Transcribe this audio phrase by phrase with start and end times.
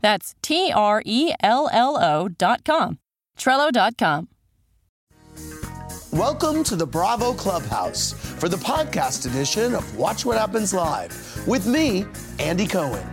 [0.00, 2.98] That's T R E L L O dot com.
[3.38, 4.28] Trello dot com.
[6.12, 11.66] Welcome to the Bravo Clubhouse for the podcast edition of Watch What Happens Live with
[11.66, 12.04] me,
[12.40, 13.06] Andy Cohen.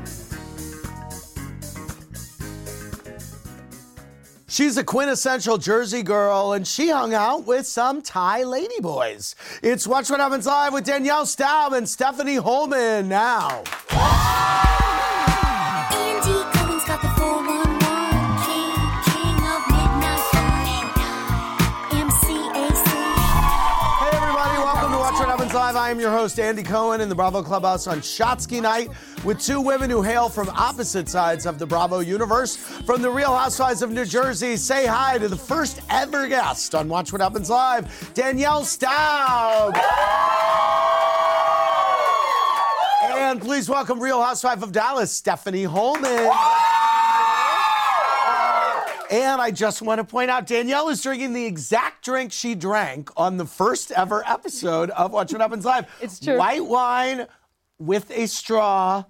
[4.49, 9.35] She's a quintessential Jersey girl, and she hung out with some Thai ladyboys.
[9.61, 13.61] It's Watch What Happens Live with Danielle Staub and Stephanie Hollman now.
[25.57, 25.75] Live.
[25.75, 28.91] I am your host, Andy Cohen, in the Bravo Clubhouse on Shotsky Night
[29.25, 32.55] with two women who hail from opposite sides of the Bravo universe.
[32.55, 36.87] From the Real Housewives of New Jersey, say hi to the first ever guest on
[36.87, 39.75] Watch What Happens Live, Danielle Staub.
[43.15, 46.76] And please welcome Real Housewife of Dallas, Stephanie Hollman.
[49.09, 53.09] And I just want to point out Danielle is drinking the exact drink she drank
[53.15, 55.87] on the first ever episode of Watch What Happens Live.
[56.01, 56.37] It's true.
[56.37, 57.27] White wine
[57.79, 59.05] with a straw,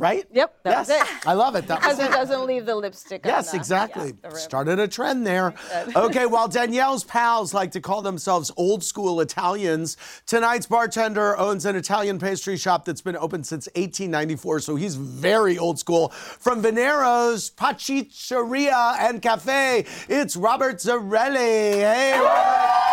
[0.00, 0.24] right?
[0.32, 1.08] Yep, that was yes.
[1.08, 1.26] it.
[1.28, 1.66] I love it.
[1.66, 4.14] That was Because it doesn't leave the lipstick on Yes, the- exactly.
[4.24, 4.30] yeah.
[4.30, 5.54] Started a trend there.
[5.96, 11.76] okay, while Danielle's pals like to call themselves old school Italians, tonight's bartender owns an
[11.76, 16.08] Italian pastry shop that's been open since 1894, so he's very old school.
[16.08, 21.36] From Veniero's Pasticceria and Cafe, it's Robert Zerilli.
[21.36, 22.89] Hey, Robert.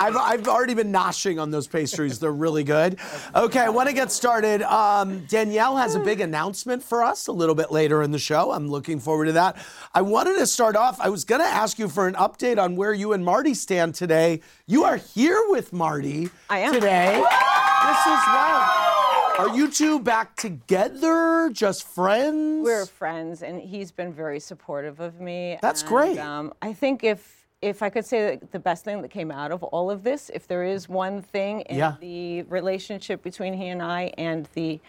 [0.00, 2.18] I've, I've already been noshing on those pastries.
[2.18, 2.98] They're really good.
[3.34, 4.62] Okay, I want to get started.
[4.62, 8.52] Um, Danielle has a big announcement for us a little bit later in the show.
[8.52, 9.56] I'm looking forward to that.
[9.94, 11.00] I wanted to start off.
[11.00, 13.94] I was going to ask you for an update on where you and Marty stand
[13.94, 14.40] today.
[14.66, 16.72] You are here with Marty I am.
[16.72, 17.14] today.
[17.16, 19.34] This is wow.
[19.38, 21.48] Are you two back together?
[21.52, 22.64] Just friends?
[22.64, 25.58] We're friends, and he's been very supportive of me.
[25.62, 26.18] That's and, great.
[26.18, 29.50] Um, I think if if I could say that the best thing that came out
[29.50, 31.94] of all of this, if there is one thing in Yeah.
[32.00, 34.80] the relationship between he and I and the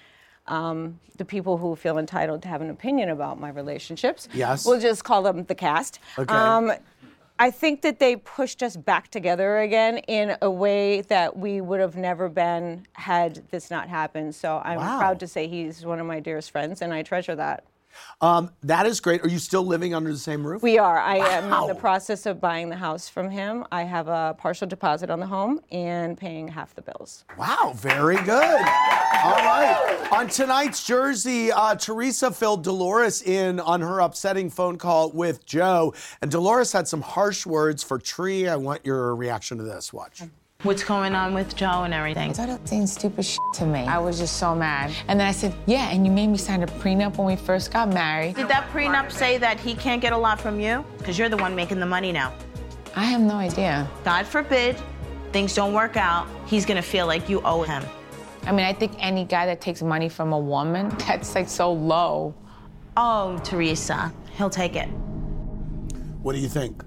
[0.47, 4.65] um, the people who feel entitled to have an opinion about my relationships, Yes.
[4.65, 5.99] we'll just call them the cast.
[6.17, 6.33] Okay.
[6.35, 6.71] Um,
[7.37, 11.79] I think that they pushed us back together again in a way that we would
[11.79, 14.33] have never been had this not happened.
[14.33, 14.97] So I'm Wow.
[14.97, 17.63] proud to say he's one of my dearest friends, and I treasure that.
[18.21, 19.23] Um, that is great.
[19.23, 20.61] Are you still living under the same roof?
[20.61, 20.99] We are.
[20.99, 23.65] I am in the process of buying the house from him.
[23.71, 27.25] I have a partial deposit on the home and paying half the bills.
[27.37, 28.61] Wow, very good.
[28.61, 30.07] All right.
[30.11, 35.93] On tonight's Jersey, uh, Teresa filled Dolores in on her upsetting phone call with Joe.
[36.21, 38.47] And Dolores had some harsh words for Tree.
[38.47, 39.93] I want your reaction to this.
[39.93, 40.23] Watch.
[40.63, 42.33] What's going on with Joe and everything.
[42.33, 43.79] started saying stupid shit to me.
[43.79, 44.91] I was just so mad.
[45.07, 47.71] And then I said, yeah, and you made me sign a prenup when we first
[47.71, 48.35] got married.
[48.35, 50.83] Did that prenup say that he can't get a lot from you?
[50.97, 52.33] Because you're the one making the money now.
[52.93, 53.89] I have no idea.
[54.03, 54.75] God forbid
[55.31, 57.81] things don't work out, he's gonna feel like you owe him.
[58.43, 61.71] I mean, I think any guy that takes money from a woman, that's like so
[61.71, 62.35] low.
[62.97, 64.87] Oh, Teresa, he'll take it.
[66.21, 66.83] What do you think?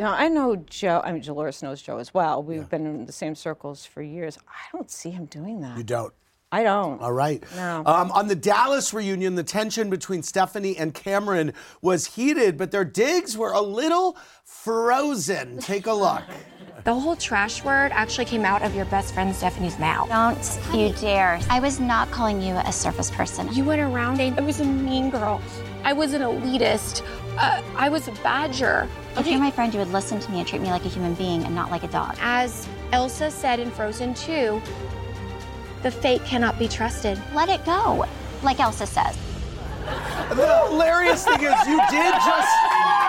[0.00, 2.42] Now, I know Joe, I mean, Dolores knows Joe as well.
[2.42, 4.38] We've been in the same circles for years.
[4.48, 5.76] I don't see him doing that.
[5.76, 6.14] You don't.
[6.50, 7.00] I don't.
[7.02, 7.44] All right.
[7.54, 7.82] No.
[7.84, 11.52] Um, on the Dallas reunion, the tension between Stephanie and Kameron
[11.82, 15.58] was heated, but their digs were a little frozen.
[15.58, 16.22] Take a look.
[16.84, 20.08] The whole trash word actually came out of your best friend Stephanie's mouth.
[20.08, 21.38] Don't you dare.
[21.50, 23.52] I was not calling you a surface person.
[23.52, 25.42] You went around saying I was a mean girl.
[25.84, 27.02] I was an elitist.
[27.36, 28.88] Uh, I was a badger.
[29.16, 31.14] If you're my friend, you would listen to me and treat me like a human
[31.14, 32.16] being and not like a dog.
[32.20, 34.62] As Elsa said in Frozen 2,
[35.82, 37.20] the fate cannot be trusted.
[37.34, 38.06] Let it go,
[38.42, 39.18] like Elsa says.
[40.30, 42.48] The hilarious thing is, you did just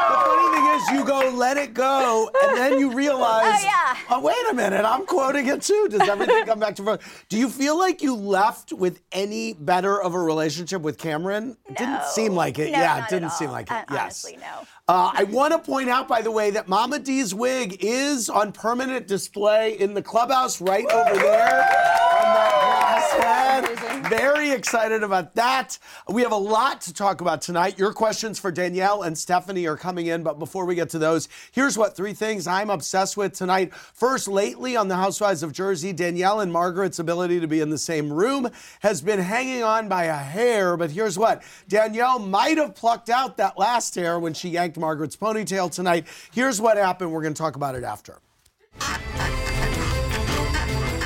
[0.09, 3.97] The funny thing is, you go, let it go, and then you realize, Oh, yeah.
[4.09, 5.87] oh, wait a minute, I'm quoting it too.
[5.89, 7.01] Does everything come back to front?
[7.29, 11.57] Do you feel like you left with any better of a relationship with Kameron?
[11.69, 12.71] It didn't seem like it.
[12.71, 13.73] No, yeah, it didn't seem like it.
[13.73, 14.01] Uh, yes.
[14.01, 14.65] honestly, no.
[14.87, 18.51] Uh, I want to point out, by the way, that Mama D's wig is on
[18.51, 22.60] permanent display in the clubhouse right over there
[24.09, 25.77] Very excited about that.
[26.09, 27.79] We have a lot to talk about tonight.
[27.79, 31.29] Your questions for Danielle and Stephanie are coming in, but before we get to those,
[31.51, 33.73] here's what three things I'm obsessed with tonight.
[33.73, 37.77] First, lately on The Housewives of Jersey, Danielle and Margaret's ability to be in the
[37.77, 38.49] same room
[38.81, 43.37] has been hanging on by a hair, but here's what Danielle might have plucked out
[43.37, 46.05] that last hair when she yanked Margaret's ponytail tonight.
[46.31, 47.11] Here's what happened.
[47.11, 48.19] We're going to talk about it after.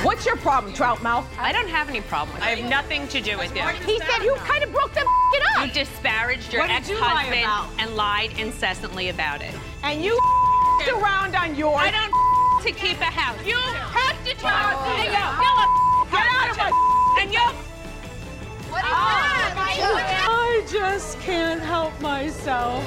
[0.06, 1.28] What's your problem, trout mouth?
[1.40, 2.38] I don't have any problem.
[2.40, 3.64] I have nothing to do with you.
[3.64, 7.24] He said you kind of broke them it You disparaged your What did you lie
[7.26, 7.70] ex-husband about?
[7.80, 9.56] and lied incessantly about it.
[9.82, 10.20] And you
[10.94, 11.82] around on yours.
[11.82, 12.14] I don't
[12.64, 13.44] to keep a house.
[13.48, 15.42] You have to talk Oh, to yeah.
[15.42, 15.46] you.
[16.12, 17.40] Get out of my And you.
[17.42, 17.54] Oh,
[18.70, 18.90] what is
[19.78, 20.28] that?
[20.30, 22.84] I just can't help myself.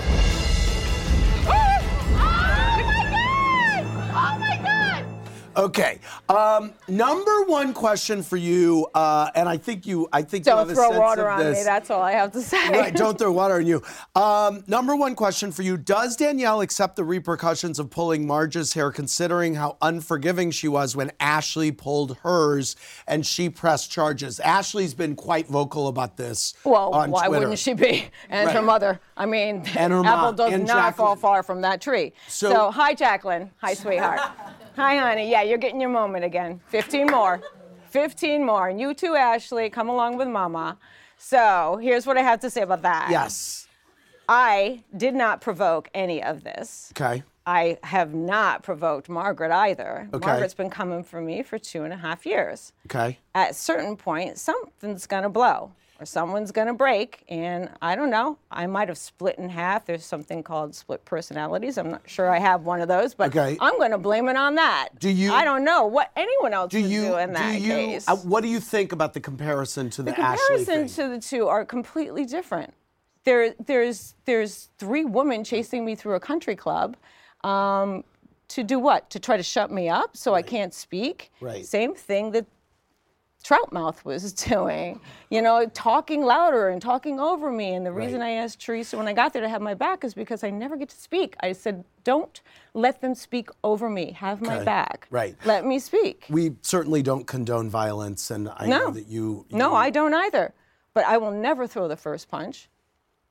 [5.57, 5.99] Okay.
[6.29, 10.71] Um, number one question for you, uh, and I think you, I think Don't have
[10.71, 11.59] a throw sense water of on this.
[11.59, 11.65] me.
[11.65, 12.69] That's all I have to say.
[12.71, 13.83] Right, don't throw water on you.
[14.15, 18.93] Um, number one question for you Does Danielle accept the repercussions of pulling Marge's hair,
[18.93, 24.39] considering how unforgiving she was when Ashley pulled hers and she pressed charges?
[24.41, 26.55] Ashley's been quite vocal about this.
[26.65, 27.31] Well, why Twitter.
[27.41, 28.09] wouldn't she be?
[28.31, 29.01] And her mother.
[29.17, 32.13] I mean, And her apple mom, does not fall far from that tree.
[32.29, 33.51] So- So, hi, Jacqueline.
[33.59, 34.21] Hi, sweetheart.
[34.79, 35.31] hi, honey.
[35.31, 36.61] Yeah, you're getting your moment again.
[36.69, 37.41] 15 more.
[37.91, 38.69] 15 more.
[38.69, 39.69] And you too, Ashley.
[39.71, 40.79] Come along with Mama.
[41.17, 43.09] So here's what I have to say about that.
[43.11, 43.67] Yes.
[44.29, 46.93] I did not provoke any of this.
[46.97, 47.25] Okay.
[47.45, 50.09] I have not provoked Margaret either.
[50.13, 50.27] Okay.
[50.27, 52.73] Margaret's been coming for me for two and a half years.
[52.87, 53.19] Okay.
[53.35, 58.39] At a certain point, something's gonna blow or someone's gonna break, and I don't know.
[58.51, 59.85] I might have split in half.
[59.87, 61.77] There's something called split personalities.
[61.77, 63.57] I'm not sure I have one of those, but Okay.
[63.61, 64.91] I'm gonna blame it on that.
[65.01, 67.59] Do you- I don't know what anyone else Do would you, do in that do
[67.59, 68.09] you, case.
[68.09, 71.49] uh, what do you think about the comparison to the, the comparison to the two
[71.49, 72.73] are completely different.
[73.25, 76.97] There, there's, there's three women chasing me through a country club.
[77.45, 78.05] Um,
[78.49, 79.11] to do what?
[79.11, 81.31] To try to shut me up so I can't speak?
[81.41, 81.67] Right.
[81.67, 82.47] Same thing that
[83.45, 85.01] Troutmouth was doing,
[85.31, 87.75] you know, talking louder and talking over me.
[87.75, 90.13] And the reason I asked Teresa when I got there to have my back is
[90.15, 91.35] because I never get to speak.
[91.41, 92.41] I said, don't
[92.75, 94.13] let them speak over me.
[94.13, 94.65] Have my Okay.
[94.65, 95.07] back.
[95.11, 95.37] Right.
[95.45, 96.27] Let me speak.
[96.29, 99.47] we certainly don't condone violence, and I know that you.
[99.51, 100.53] No, you- I don't either.
[100.95, 102.69] But I will never throw the first punch.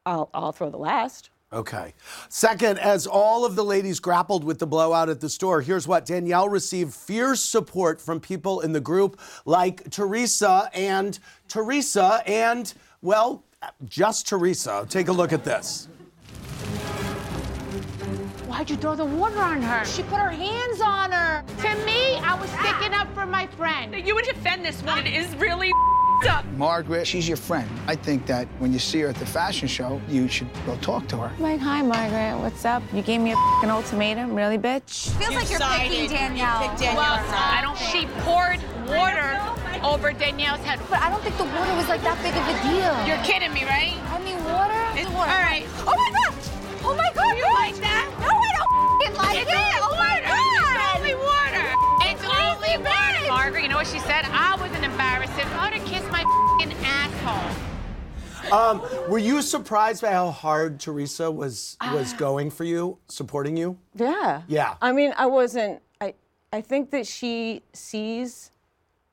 [0.05, 1.31] I'll, I'll throw the last.
[1.53, 1.93] Okay.
[2.27, 6.05] Second, as all of the ladies grappled with the blowout at the store, here's what
[6.05, 13.45] Danielle received fierce support from people in the group like Teresa and Teresa and, well,
[13.85, 14.85] just Teresa.
[14.89, 15.87] Take a look at this.
[18.45, 19.85] Why'd you throw the water on her?
[19.85, 21.43] She put her hands on her.
[21.61, 23.95] To me, I was sticking up for my friend.
[24.05, 25.07] You would defend this one.
[25.07, 25.71] It is really
[26.25, 26.45] up.
[26.57, 27.69] Margaret, she's your friend.
[27.87, 31.07] I think that when you see her at the fashion show, you should go talk
[31.09, 31.31] to her.
[31.41, 32.41] Like, hi, Margaret.
[32.41, 32.81] What's up?
[32.93, 35.09] You gave me a fing ultimatum, really, bitch?
[35.19, 36.75] Feels like you're picking Danielle.
[36.95, 37.77] Well, I don't.
[37.77, 39.37] She poured water
[39.85, 40.79] over Danielle's head.
[40.89, 42.95] But I don't think the water was like that big of a deal.
[43.05, 43.93] You're kidding me, right?
[44.09, 44.73] I mean, water?
[44.97, 45.29] It's- water.
[45.31, 45.65] all right.
[45.85, 46.33] Oh my god!
[46.83, 47.37] Oh my god!
[47.37, 48.07] You like that?
[48.19, 48.71] No, I don't
[49.01, 49.57] f***ing like It's it!
[49.57, 50.25] only Oh my water.
[50.25, 50.77] god!
[50.77, 51.65] It's only water.
[52.09, 53.27] It's only Crazy water.
[53.27, 54.25] Margaret, you know what she said?
[54.31, 54.76] I wasn't
[55.67, 55.85] embarrassed.
[55.87, 57.63] To kiss my fing asshole.
[58.51, 63.77] Um, were you surprised by how hard Teresa was was going for you, supporting you?
[63.95, 64.43] Yeah.
[64.47, 64.75] Yeah.
[64.81, 65.81] I mean, I wasn't.
[65.99, 66.13] I
[66.53, 68.51] I think that she sees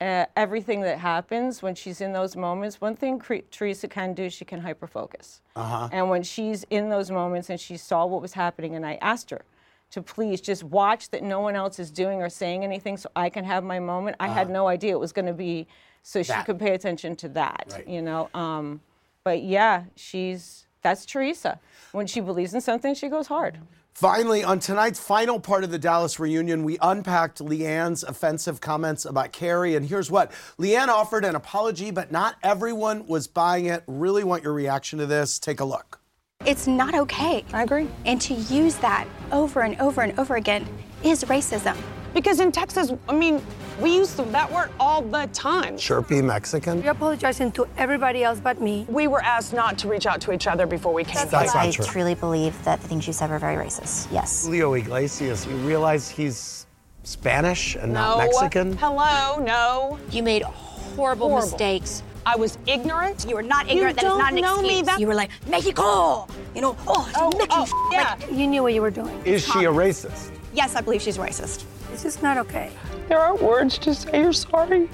[0.01, 2.81] uh, everything that happens when she's in those moments.
[2.81, 5.41] One thing Cre- Teresa can do, she can hyperfocus.
[5.57, 5.89] Uh-huh.
[5.91, 9.31] And when she's in those moments and she saw what was happening, and I asked
[9.31, 9.45] her
[9.91, 13.31] to please just watch that no one else is doing or saying anything, so I
[13.31, 14.17] can have my moment.
[14.21, 15.67] I had no idea it was going to be
[16.05, 16.29] so she.
[16.29, 16.47] That.
[16.47, 17.73] could pay attention to that.
[17.73, 17.89] Right.
[17.89, 18.31] You know.
[18.33, 18.81] Um,
[19.25, 21.59] but yeah, she's that's Teresa.
[21.91, 23.59] When she believes in something, she goes hard.
[23.95, 29.33] Finally, on tonight's final part of the Dallas reunion, we unpacked LeeAnne's offensive comments about
[29.33, 29.77] Kary.
[29.77, 33.85] And here's what LeeAnne offered an apology, but not everyone was buying it.
[33.87, 35.39] Really want your reaction to this.
[35.39, 36.01] Take a look.
[36.45, 37.45] It's not okay.
[37.53, 37.89] I agree.
[38.05, 40.67] And to use that over and over and over again
[41.05, 41.77] is racism.
[42.13, 43.41] Because in Texas, I mean,
[43.81, 45.77] we use that word all the time.
[45.77, 46.83] Chirpy Mexican?
[46.83, 48.87] You're apologizing to everybody else but me.
[48.89, 51.27] We were asked not to reach out to each other before we came.
[51.29, 51.85] That's not I true.
[51.85, 54.09] truly believe that the things you said were very racist.
[54.13, 54.45] Yes.
[54.47, 56.67] Julio Iglesias, you realize he's
[57.03, 58.23] Spanish and not No.
[58.23, 58.77] Uh, Mexican?
[58.77, 59.99] Hello, no.
[60.11, 61.41] You made horrible, Horrible.
[61.51, 62.03] mistakes.
[62.27, 63.27] I was ignorant.
[63.29, 63.97] You were not You ignorant.
[63.97, 66.27] that is don't not an know me that- You were like, Mexico!
[66.55, 67.55] You know, oh, Oh, Mexico.
[67.77, 68.17] oh, yeah.
[68.31, 69.21] You knew what you were doing.
[69.27, 70.31] Is she a racist?
[70.55, 71.65] Yes, I believe she's racist.
[71.91, 72.71] This is not okay.
[73.09, 74.89] There aren't words to say you're sorry.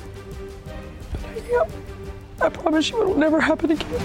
[1.12, 1.70] But I am.
[2.40, 4.02] I promise you it'll never happen again.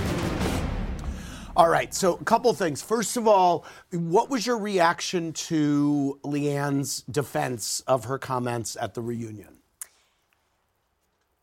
[1.57, 2.81] All right, so a couple things.
[2.81, 9.01] First of all, what was your reaction to LeeAnne's defense of her comments at the
[9.01, 9.59] reunion?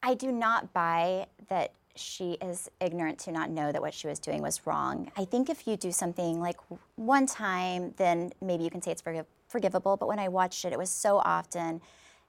[0.03, 4.19] I do not buy that she is ignorant to not know that what she was
[4.19, 5.11] doing was wrong.
[5.17, 6.59] I think if you do something like
[6.97, 9.97] one time, then maybe you can say it's forgiv- forgivable.
[9.97, 11.81] But when I watched it, it was so often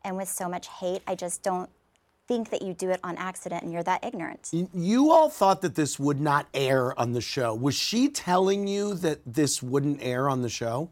[0.03, 1.69] and with so much hate, I just don't
[2.27, 4.49] think that you do it on accident and you're that ignorant.
[4.73, 7.53] You all thought that this would not air on the show.
[7.53, 10.89] Was she telling you that this wouldn't air on the show?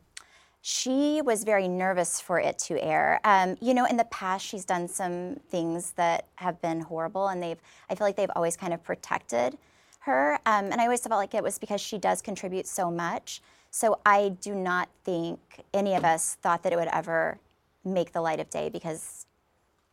[0.63, 3.19] She was very nervous for it to air.
[3.23, 7.41] Um, you know, in the past, she's done some things that have been horrible, and
[7.41, 7.57] they've.
[7.89, 9.57] I feel like they've always kind of protected
[10.01, 13.41] her, um, and I always felt like it was because she does contribute so much.
[13.71, 15.39] So I do not think
[15.73, 17.39] any of us thought that it would ever
[17.83, 19.25] make the light of day because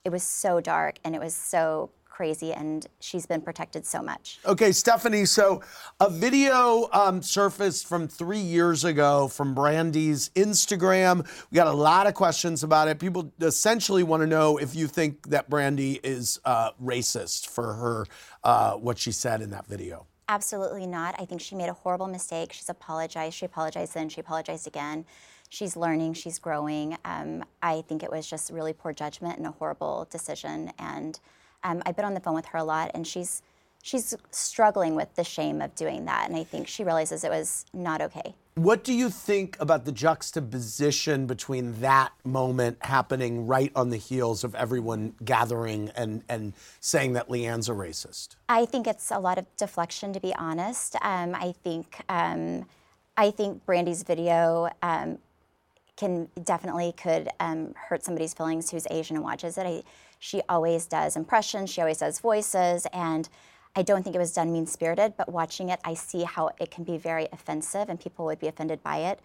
[0.04, 4.40] it was so dark and it was so crazy, and she's been protected so much.
[4.45, 5.62] Okay, Stephanie, so
[6.00, 11.25] a video um, surfaced from three years ago from Brandi's Instagram.
[11.52, 12.99] We got a lot of questions about it.
[12.99, 18.07] People essentially want to know if you think that Brandi is uh, racist for her,
[18.42, 20.04] uh, what she said in that video.
[20.28, 21.14] Absolutely not.
[21.21, 22.52] I think she made a horrible mistake.
[22.52, 23.37] She's apologized.
[23.37, 24.09] She apologized then.
[24.09, 25.04] She apologized again.
[25.49, 26.14] She's learning.
[26.14, 26.97] She's growing.
[27.05, 30.73] Um, I think it was just really poor judgment and a horrible decision.
[30.78, 31.19] And
[31.64, 33.43] um, I've been on the phone with her a lot, and she's
[33.83, 36.28] she's struggling with the shame of doing that.
[36.28, 38.35] And I think she realizes it was not okay.
[38.57, 44.43] What do you think about the juxtaposition between that moment happening right on the heels
[44.43, 48.35] of everyone gathering and, and saying that LeeAnne's a racist?
[48.49, 50.97] I think it's a lot of deflection, to be honest.
[51.02, 52.67] Um, I think um,
[53.17, 55.19] I think Brandi's video um,
[55.99, 59.67] can definitely could um, hurt somebody's feelings who's Asian and watches it.
[59.67, 59.83] I,
[60.21, 61.71] she always does impressions.
[61.71, 63.28] She always does voices, and
[63.75, 65.14] I don't think it was done mean spirited.
[65.17, 68.47] But watching it, I see how it can be very offensive, and people would be
[68.47, 69.19] offended by it.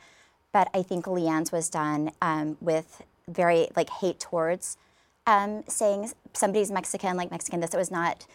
[0.52, 4.78] But I think LeeAnne's was done um, with very like hate towards
[5.28, 7.60] um, saying somebody's Mexican, like Mexican.
[7.60, 8.26] This it was not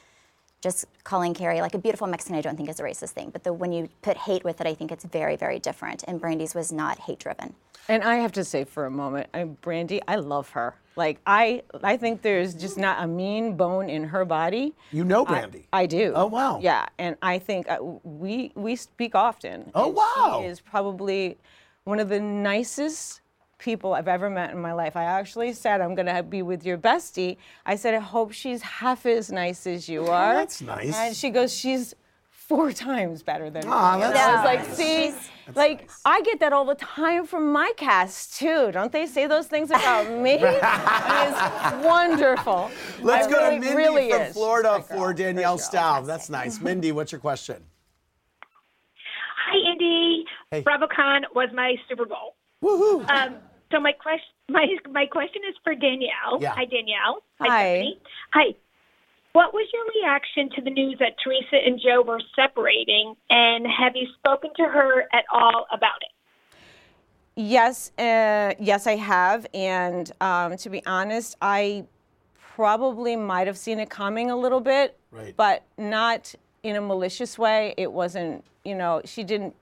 [0.60, 2.36] just calling Kary like a beautiful Mexican.
[2.36, 3.30] I don't think is a racist thing.
[3.30, 6.04] But the, when you put hate with it, I think it's very, very different.
[6.08, 7.54] And Brandi's was not hate driven.
[7.88, 10.74] And I have to say for a moment, I, Brandi, I love her.
[10.96, 14.74] Like I, I think there's just not a mean bone in her body.
[14.90, 15.64] You know I- Brandi.
[15.72, 16.12] I, do.
[16.14, 16.58] Oh, wow.
[16.60, 19.70] Yeah, and I think uh, we we speak often.
[19.74, 20.40] Oh, and wow.
[20.40, 21.38] She is probably
[21.84, 23.20] one of the nicest
[23.58, 24.96] people I've ever met in my life.
[24.96, 27.36] I actually said I'm gonna be with your bestie.
[27.66, 30.34] I said I hope she's half as nice as you are.
[30.34, 30.96] that's nice.
[30.96, 31.94] And she goes, she's
[32.30, 34.04] four times better than Aw, me.
[34.04, 34.76] And that's I was like, nice.
[34.76, 38.70] see, like I get that all the time from my cast too.
[38.72, 40.38] Don't they say those things about me?
[40.40, 42.70] it's wonderful.
[43.02, 44.32] Let's I go really, to Mindy really from is.
[44.32, 46.06] Florida for Danielle Staub.
[46.06, 46.60] That's nice.
[46.60, 47.62] Mindy, what's your question?
[49.50, 50.24] Hi, Indy.
[50.50, 50.62] Hey.
[50.62, 52.36] BravoCon was my Super Bowl.
[52.62, 53.08] Woohoo!
[53.08, 53.36] Um,
[53.70, 56.40] so my question, my my question is for Danielle.
[56.40, 56.54] Yeah.
[56.56, 57.22] Hi, Danielle.
[57.40, 57.46] Hi.
[57.46, 58.00] Stephanie.
[58.34, 58.44] Hi.
[59.32, 63.94] What was your reaction to the news that Teresa and Joe were separating, and have
[63.94, 66.08] you spoken to her at all about it?
[67.37, 69.46] Yes, uh, yes, I have.
[69.54, 71.84] And um, to be honest, I
[72.56, 75.37] probably might have seen it coming a little bit, Right.
[75.37, 76.34] but not
[76.64, 77.75] in a malicious way.
[77.76, 79.54] It wasn't, you know, she didn't.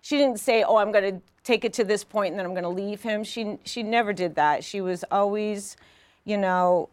[0.00, 2.52] She didn't say, "Oh, I'm going to take it to this point and then I'm
[2.52, 4.64] going to leave him." She she never did that.
[4.64, 5.76] She was always,
[6.24, 6.88] you know,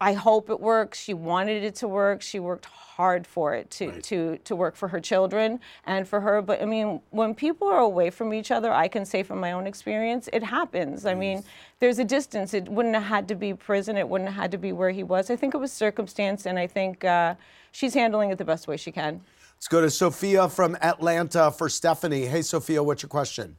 [0.00, 0.98] I hope it works.
[0.98, 2.22] She wanted it to work.
[2.22, 6.40] She worked hard for it to, to, to work for her children and for her.
[6.40, 9.52] But I mean, when people are away from each other, I can say from my
[9.52, 11.04] own experience, it happens.
[11.04, 11.44] I mean,
[11.80, 12.54] there's a distance.
[12.54, 13.98] It wouldn't have had to be prison.
[13.98, 15.30] It wouldn't have had to be where he was.
[15.30, 17.34] I think it was circumstance, and I think uh,
[17.72, 19.20] she's handling it the best way she can.
[19.56, 22.24] Let's go to Sophia from Atlanta for Stephanie.
[22.24, 23.56] Hey, Sophia, what's your question?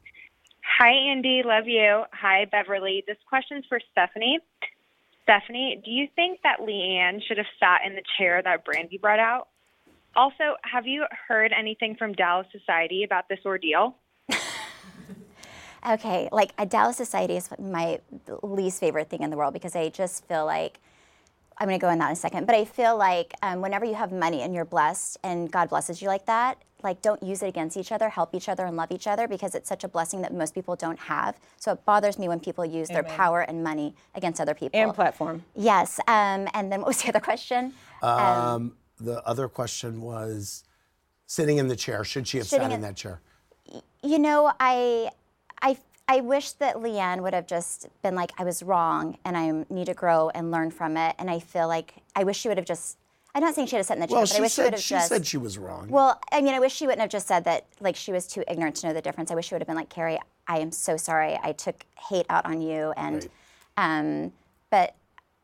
[0.84, 1.44] Hi, Andy.
[1.46, 2.06] Love you.
[2.12, 3.04] Hi, Beverly.
[3.06, 4.40] This question's for Stephanie.
[5.22, 9.20] Stephanie, do you think that LeeAnne should have sat in the chair that Brandi brought
[9.20, 9.50] out?
[10.16, 13.96] Also, have you heard anything from Dallas Society about this ordeal?
[15.84, 18.00] Okay, like Dallas Society is my
[18.44, 20.80] least favorite thing in the world because I just feel like
[21.62, 22.48] I'm going to go in that in a second.
[22.48, 26.02] But I feel like um, whenever you have money and you're blessed and God blesses
[26.02, 28.92] you like that, like don't use it against each other, help each other and love
[28.92, 31.38] each other because it's such a blessing that most people don't have.
[31.58, 34.80] So it bothers me when people use their power and money against other people.
[34.80, 35.44] And platform.
[35.56, 36.00] Yes.
[36.08, 37.74] Um, and then what was the other question?
[38.02, 40.64] Um, the other question was
[41.28, 42.04] sitting in the chair.
[42.04, 43.22] Should she have sat in in- that chair?
[44.02, 45.12] You know, I,
[45.62, 45.78] I,
[46.08, 49.86] I wish that LeeAnne would have just been like, I was wrong, and I need
[49.86, 51.16] to grow and learn from it.
[51.18, 52.98] And I feel like I wish she would have just.
[53.34, 54.52] I'm not saying she had to sit in the chair, Well, but I she wish
[54.54, 55.08] she would said have she just.
[55.08, 55.88] said she was wrong.
[55.88, 58.44] Well, I mean, I wish she wouldn't have just said that, like, she was too
[58.46, 59.32] ignorant to know the difference.
[59.32, 61.40] I wish she would have been like, Kary, I am so sorry.
[61.42, 62.94] I took hate out on you.
[62.98, 63.30] And,
[63.78, 64.34] um,
[64.70, 64.96] but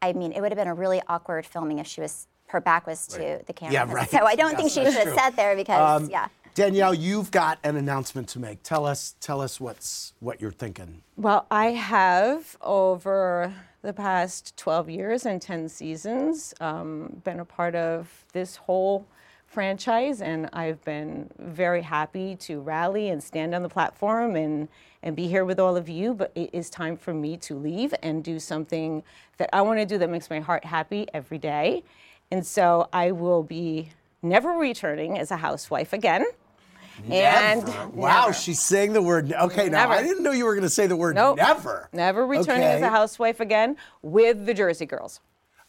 [0.02, 2.86] I mean, it would have been a really awkward filming if she was, her back
[2.88, 3.74] was to the camera.
[3.74, 4.10] Yeah, right.
[4.10, 6.28] So I don't Yes, think she should have sat there because, Um, yeah.
[6.58, 8.64] Danielle, you've got an announcement to make.
[8.64, 11.04] Tell us, tell us what's what you're thinking.
[11.16, 17.76] Well, I have over the past 12 years and 10 seasons um, been a part
[17.76, 19.06] of this whole
[19.46, 24.68] franchise, and I've been very happy to rally and stand on the platform and,
[25.04, 26.16] and be here with all of you.
[26.16, 29.04] But it is time for me to leave and do something
[29.38, 31.84] that I want to do that makes my heart happy every day.
[32.32, 33.92] And so I will be
[34.24, 36.26] never returning as a housewife again.
[37.10, 37.88] And Never.
[37.90, 38.34] wow, never.
[38.34, 39.32] she's saying the word.
[39.32, 39.94] Okay, now Never.
[39.94, 41.38] I didn't know you were going to say the word Nope.
[41.38, 41.90] never.
[41.94, 45.20] Never returning as a housewife again with the Jersey Girls.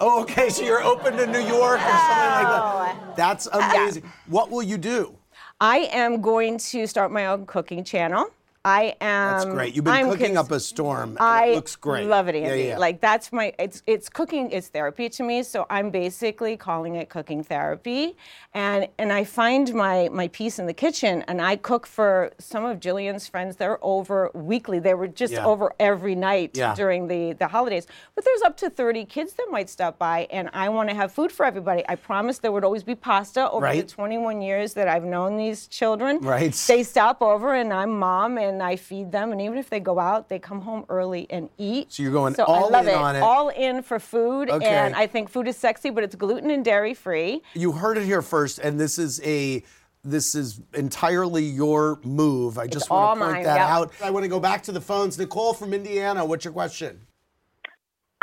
[0.00, 0.48] Oh, okay.
[0.48, 2.96] So you're open to New York or something like that.
[3.02, 3.14] Oh.
[3.16, 4.10] That's amazing.
[4.28, 5.16] What will you do?
[5.60, 8.30] I am going to start my own cooking channel.
[8.64, 9.32] I am.
[9.32, 9.74] That's great.
[9.74, 11.16] You've been I'm cooking cons- up a storm.
[11.20, 12.06] I it looks great.
[12.06, 12.62] love it, Andy.
[12.64, 12.78] Yeah, yeah.
[12.78, 15.42] Like that's my it's it's cooking It's therapy to me.
[15.42, 18.16] So I'm basically calling it cooking therapy,
[18.54, 21.24] and and I find my my peace in the kitchen.
[21.28, 23.56] And I cook for some of Jillian's friends.
[23.56, 24.78] They're over weekly.
[24.80, 25.46] They were just Yeah.
[25.46, 27.86] over every night during the the holidays.
[28.14, 31.12] But there's up to 30 kids that might stop by, and I want to have
[31.12, 31.84] food for everybody.
[31.88, 33.86] I promised there would always be pasta over Right.
[33.86, 36.18] the 21 years that I've known these children.
[36.20, 36.52] Right.
[36.66, 39.32] They stop over, and I'm mom, and I feed them.
[39.32, 41.92] And even if they go out, they come home early and eat.
[41.92, 42.96] So you're going so all I love in it.
[42.96, 43.20] on it.
[43.20, 44.66] All in for food, Okay.
[44.66, 47.42] and I think food is sexy, but it's gluten and dairy free.
[47.54, 49.62] You heard it here first, and this is a
[50.04, 52.56] this is entirely your move.
[52.58, 53.68] I just all want to point mine, that yep.
[53.68, 53.92] out.
[54.02, 55.18] I want to go back to the phones.
[55.18, 57.00] Nicole from Indiana, what's your question?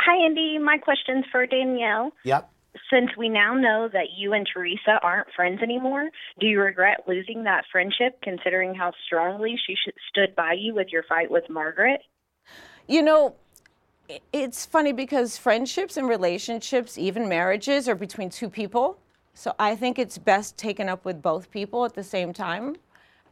[0.00, 0.58] Hi, Andy.
[0.58, 2.12] My question's for Danielle.
[2.24, 2.50] Yep.
[2.92, 6.10] Since we now know that you and Teresa aren't friends anymore,
[6.40, 10.88] do you regret losing that friendship considering how strongly she sh- stood by you with
[10.90, 12.00] your fight with Margaret?
[12.86, 13.34] You know,
[14.32, 18.98] it's funny because friendships and relationships, even marriages, are between two people.
[19.34, 22.76] So I think it's best taken up with both people at the same time.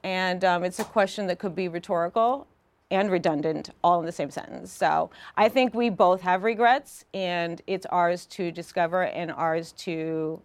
[0.02, 2.46] And um, it's a question that could be rhetorical
[2.94, 4.72] and redundant all in the same sentence.
[4.72, 10.40] So I think we both have regrets, and it's ours to discover and ours to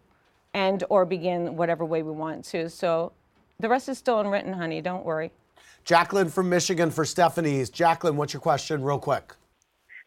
[0.55, 2.69] end or begin whatever way we want to.
[2.69, 3.11] So
[3.59, 4.81] the rest is still unwritten, honey.
[4.81, 5.31] Don't worry.
[5.85, 7.69] Jacqueline from Michigan for Stephanie's.
[7.69, 9.35] Jacqueline, what's your question, real quick?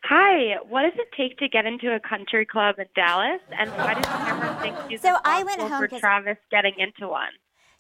[0.05, 3.41] Hi, what does it take to get into a country club in Dallas?
[3.57, 7.07] And why does Kameron think she's So I went home for 'cause- Travis getting into
[7.09, 7.31] one?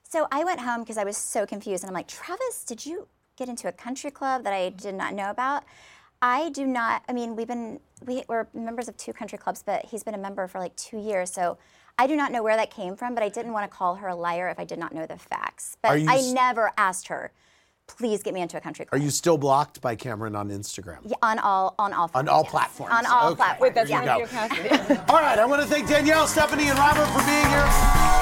[0.04, 3.08] So I went home because I was so confused, and I'm like, Travis, did you
[3.36, 5.64] get into a country club that I did not know about?
[6.20, 7.02] I do not.
[7.08, 10.18] I mean, we've been we, we're members of two country clubs, but he's been a
[10.18, 11.58] member for like two years, so
[11.98, 13.14] I do not know where that came from.
[13.14, 15.16] But I didn't want to call her a liar if I did not know the
[15.18, 15.76] facts.
[15.82, 17.32] But Are you I s- never asked her,
[17.88, 19.00] please get me into a country club.
[19.00, 20.98] Are you still blocked by Kameron on Instagram?
[21.04, 22.94] Yeah, on all on all On all platforms.
[22.94, 23.36] on all Okay.
[23.36, 23.74] platforms.
[23.74, 24.84] There you yeah.
[24.94, 25.04] go.
[25.12, 28.21] All right, I want to thank Danielle, Stephanie, and Robert for being here.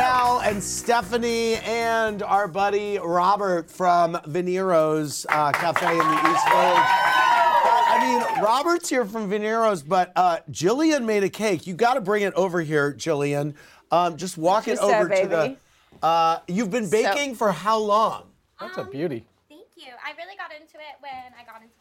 [0.00, 6.86] Danielle and Stephanie and our buddy Robert from Veniero's uh, Cafe in the East Village.
[6.88, 11.66] Uh, I mean, Robert's here from Veniero's, but uh, Jillian made a cake.
[11.66, 13.52] You got to bring it over here, Jillian.
[13.90, 15.56] Um, just walk You it said, over to the.
[16.02, 18.22] Uh, you've been baking for how long?
[18.58, 19.26] That's a beauty.
[19.50, 19.92] Thank you.
[20.02, 21.79] I really got into it when I got into college, so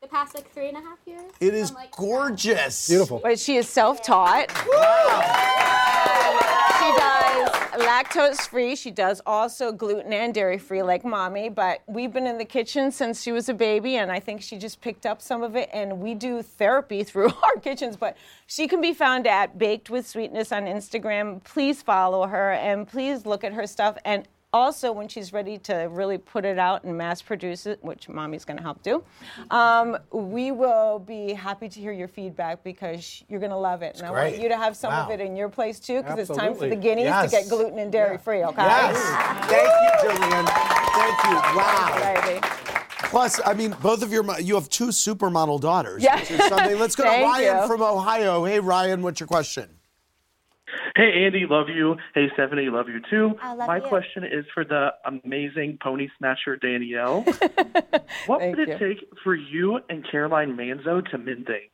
[0.00, 1.30] the past like three and a half years.
[1.40, 2.88] It is like, gorgeous.
[2.88, 3.20] Beautiful.
[3.22, 4.50] But she is self-taught.
[6.80, 7.50] She does
[7.84, 8.76] lactose free.
[8.76, 11.50] She does also gluten and dairy free, like mommy.
[11.50, 14.56] But we've been in the kitchen since she was a baby, and I think she
[14.56, 15.68] just picked up some of it.
[15.70, 17.98] And we do therapy through our kitchens.
[17.98, 21.44] But she can be found at Baked with Sweetness on Instagram.
[21.44, 23.98] Please follow her and please look at her stuff.
[24.06, 28.08] And also, when she's ready to really put it out and mass produce it, which
[28.08, 29.02] mommy's going to help do,
[29.50, 33.96] um, we will be happy to hear your feedback because you're going to love it.
[33.98, 36.38] And I want you to have some of it in your place too because it's
[36.38, 37.30] time for the guineas Yes.
[37.30, 38.62] to get gluten and dairy free, okay?
[38.62, 38.96] Yes.
[39.48, 40.46] Thank you, Jillian.
[40.94, 41.56] Thank you.
[41.56, 42.40] Wow.
[43.10, 46.02] Plus, I mean, both of your you have two supermodel daughters.
[46.02, 46.20] Yeah.
[46.20, 46.78] which is something.
[46.78, 47.66] Let's go to Ryan you.
[47.66, 48.44] from Ohio.
[48.44, 49.68] Hey, Ryan, what's your question?
[50.96, 51.96] Hey, Andy, love you.
[52.14, 53.38] Hey, Stephanie, love you too.
[53.40, 53.82] I love My you.
[53.82, 57.22] question is for the amazing pony smasher Danielle.
[58.26, 61.70] what would it take for you and Caroline Manzo to mend things?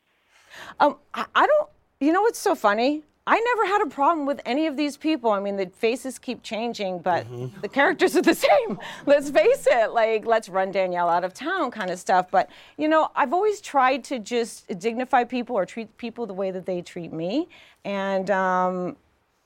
[0.80, 1.68] Um, I, I don't.
[2.00, 3.02] You know what's so funny?
[3.28, 5.32] I never had a problem with any of these people.
[5.32, 7.26] I mean, the faces keep changing, but
[7.60, 8.34] the characters are the
[8.68, 8.78] same.
[9.04, 9.90] Let's face it.
[9.90, 12.30] Like, let's run Danielle out of town, kind of stuff.
[12.30, 16.52] But you know, I've always tried to just dignify people or treat people the way
[16.52, 17.48] that they treat me,
[17.84, 18.96] and um,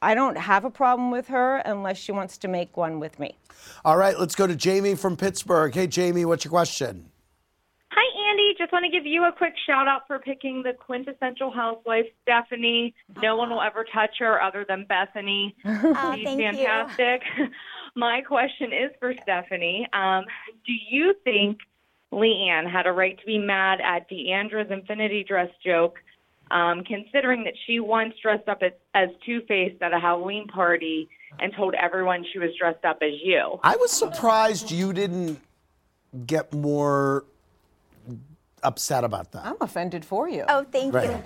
[0.02, 3.36] I don't have a problem with her unless she wants to make one with me.
[3.84, 5.74] All right, let's go to Jamie from Pittsburgh.
[5.74, 7.10] Hey, Jamie, what's your question?
[7.92, 8.54] Hi, Andy.
[8.56, 12.94] Just want to give you a quick shout out for picking the quintessential housewife, Stephanie.
[13.20, 15.54] No one will ever touch her other than Bethany.
[15.64, 16.46] Oh, She's thank you.
[16.46, 17.22] fantastic.
[17.96, 19.86] My question is for Stephanie.
[19.92, 20.24] Um,
[20.64, 21.58] do you think
[22.12, 25.98] LeeAnne had a right to be mad at D'Andra's infinity dress joke,
[26.50, 31.08] um, considering that she once dressed up as, as Two Face at a Halloween party
[31.38, 33.60] and told everyone she was dressed up as you?
[33.62, 35.40] I was surprised you didn't
[36.26, 37.24] get more
[38.62, 39.44] upset about that.
[39.46, 40.44] I'm offended for you.
[40.48, 41.10] Oh, thank Right.
[41.10, 41.22] you.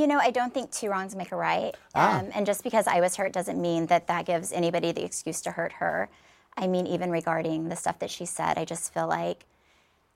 [0.00, 1.74] You know, I don't think two wrongs make a right.
[1.94, 2.20] Ah.
[2.20, 5.40] Um, and just because I was hurt doesn't mean that that gives anybody the excuse
[5.42, 6.08] to hurt her.
[6.56, 9.44] I mean, even regarding the stuff that she said, I just feel like,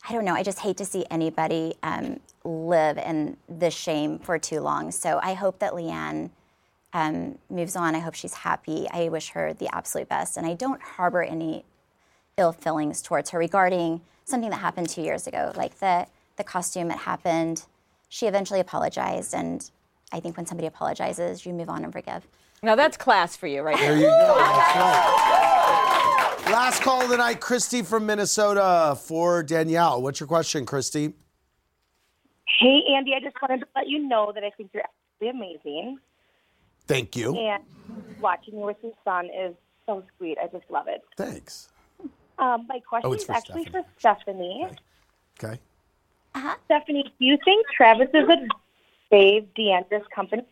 [0.08, 4.38] I don't know, I just hate to see anybody um, live in this shame for
[4.38, 4.92] too long.
[4.92, 6.30] So I hope that LeeAnne
[6.92, 7.96] um, moves on.
[7.96, 8.86] I hope she's happy.
[8.92, 10.36] I wish her the absolute best.
[10.36, 11.64] And I don't harbor any
[12.36, 16.88] ill feelings towards her regarding something that happened two years ago, like the the costume
[16.88, 17.64] that happened.
[18.08, 19.68] She eventually apologized, and
[20.12, 22.26] I think when somebody apologizes, you move on and forgive.
[22.62, 26.15] Now that's class for you, right There you go.
[26.46, 26.62] That's right.
[26.62, 30.00] Last call of the night, Christy from Minnesota for Danielle.
[30.02, 31.12] What's your question, Christy?
[32.60, 34.82] Hey, Andy, I just wanted to let you know that I think you're
[35.20, 35.98] absolutely amazing.
[36.86, 37.36] Thank you.
[37.36, 37.62] And
[38.20, 39.54] watching you with your son is
[39.86, 40.38] so sweet.
[40.42, 41.02] I just love it.
[41.16, 41.68] Thanks.
[42.38, 44.68] Um, my question Oh, is for actually for Stephanie.
[45.42, 45.58] Okay.
[46.34, 46.54] Uh huh.
[46.66, 48.36] Stephanie, do you think Travis is a
[49.10, 50.42] save D'Andra's company?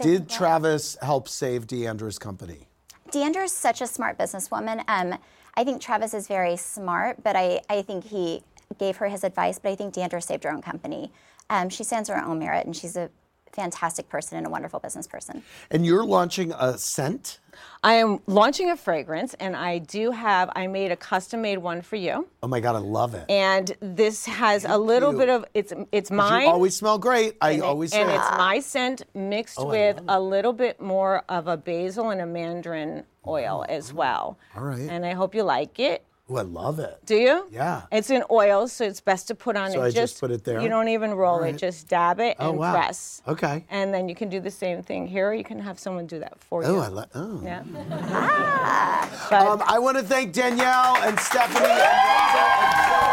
[0.00, 2.68] Did Travis help save D'Andra's company?
[3.14, 4.82] D'Andra is such a smart businesswoman.
[4.88, 5.16] Um,
[5.54, 8.42] I think Travis is very smart, but I, I think he
[8.80, 11.12] gave her his advice, but I think D'Andra saved her own company.
[11.48, 13.10] Um, she stands on her own merit, and she's a
[13.54, 15.42] fantastic person and a wonderful business person.
[15.70, 17.38] And you're launching a scent?
[17.84, 20.50] I am launching a fragrance, and I do have.
[20.56, 23.26] I made a custom-made one for you, Oh my God, I love it.
[23.30, 25.18] and this has a little you.
[25.18, 26.42] bit of it's it's 'Cause mine.
[26.42, 27.36] You always smell great.
[27.40, 30.52] I and it- always and say it's my scent mixed Oh, I with a little
[30.52, 34.38] bit more of a basil and a mandarin oil as oh, well.
[34.56, 34.88] All right.
[34.90, 36.04] And I hope you like it.
[36.26, 36.98] Oh, I love it.
[37.04, 37.46] Do you?
[37.50, 37.82] Yeah.
[37.92, 39.86] It's in oil, so it's best to put on So it.
[39.88, 40.58] I just put it there?
[40.62, 41.54] You don't even roll All right.
[41.54, 42.72] it; just dab it Oh, and wow.
[42.72, 43.20] press.
[43.28, 43.62] Okay.
[43.68, 45.34] And then you can do the same thing here.
[45.34, 46.68] You can have someone do that for you.
[46.70, 47.08] Oh, I like.
[47.14, 47.40] Oh.
[47.44, 47.62] Yeah.
[49.30, 53.08] Um, I want to thank Danielle and Stephanie and Robert and Joe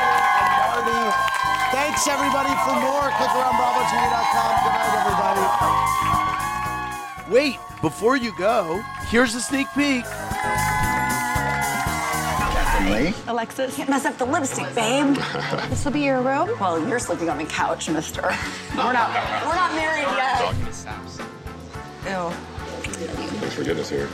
[0.75, 1.15] and Marty.
[1.71, 3.09] Thanks everybody for more.
[3.15, 4.51] Click around BravoTV.com.
[4.63, 4.95] Good night,
[7.27, 7.33] everybody.
[7.33, 10.03] Wait, before you go, here's a sneak peek.
[13.27, 15.15] Alexis, can't mess up the lipstick, babe.
[15.69, 16.49] this will be your room.
[16.59, 18.21] Well, you're sleeping on the couch, mister.
[18.21, 19.09] We're not,
[19.45, 20.53] we're not married yet.
[22.05, 22.29] Ew.
[23.39, 24.09] Thanks for getting us here.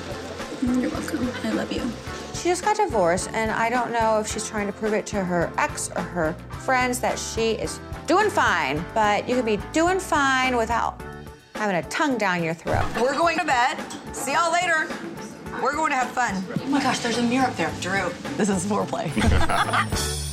[0.61, 1.29] You're welcome.
[1.43, 1.89] I love you.
[2.33, 5.23] She just got divorced, and I don't know if she's trying to prove it to
[5.23, 8.83] her ex or her friends that she is doing fine.
[8.93, 11.01] But you can be doing fine without
[11.55, 12.85] having a tongue down your throat.
[13.01, 13.77] We're going to bed.
[14.13, 14.87] See y'all later.
[15.61, 16.43] We're going to have fun.
[16.61, 17.73] Oh my gosh, there's a mirror up there.
[17.81, 19.11] Drew, this is foreplay.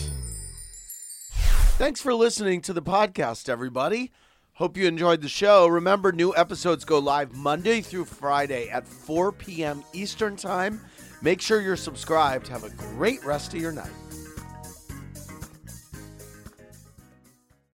[1.76, 4.12] Thanks for listening to the podcast, everybody.
[4.54, 5.66] Hope you enjoyed the show.
[5.66, 9.82] Remember, new episodes go live Monday through Friday at 4 p.m.
[9.92, 10.80] Eastern Time.
[11.22, 12.46] Make sure you're subscribed.
[12.48, 13.90] Have a great rest of your night.